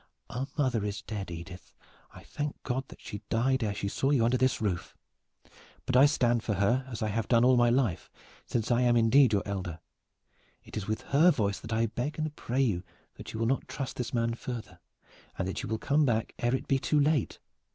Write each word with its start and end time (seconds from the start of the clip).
"Our 0.31 0.47
mother 0.57 0.83
is 0.83 1.03
dead, 1.03 1.29
Edith. 1.29 1.75
I 2.11 2.23
thank 2.23 2.63
God 2.63 2.85
that 2.87 2.99
she 3.01 3.21
died 3.29 3.61
ere 3.63 3.75
she 3.75 3.87
saw 3.87 4.09
you 4.09 4.25
under 4.25 4.35
this 4.35 4.59
roof! 4.59 4.95
But 5.85 5.95
I 5.95 6.07
stand 6.07 6.41
for 6.41 6.55
her, 6.55 6.87
as 6.89 7.03
I 7.03 7.09
have 7.09 7.27
done 7.27 7.45
all 7.45 7.55
my 7.55 7.69
life, 7.69 8.09
since 8.47 8.71
I 8.71 8.81
am 8.81 8.97
indeed 8.97 9.31
your 9.31 9.43
elder. 9.45 9.79
It 10.63 10.75
is 10.75 10.87
with 10.87 11.01
her 11.13 11.29
voice 11.29 11.59
that 11.59 11.71
I 11.71 11.85
beg 11.85 12.17
and 12.17 12.35
pray 12.35 12.61
you 12.61 12.81
that 13.17 13.31
you 13.33 13.39
will 13.39 13.45
not 13.45 13.67
trust 13.67 13.97
this 13.97 14.11
man 14.11 14.33
further, 14.33 14.79
and 15.37 15.47
that 15.47 15.61
you 15.61 15.69
will 15.69 15.77
come 15.77 16.03
back 16.03 16.33
ere 16.39 16.55
it 16.55 16.67
be 16.67 16.79
too 16.79 16.99
late!" 16.99 17.37